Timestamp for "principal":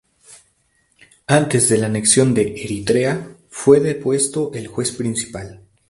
4.93-5.61